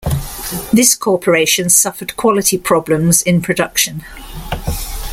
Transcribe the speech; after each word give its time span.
This 0.73 0.95
corporation 0.95 1.69
suffered 1.69 2.17
quality 2.17 2.57
problems 2.57 3.21
in 3.21 3.39
production. 3.39 4.03